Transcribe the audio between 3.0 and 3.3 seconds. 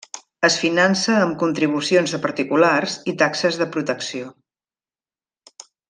i